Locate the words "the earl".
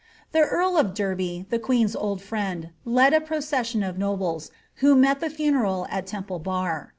0.31-0.77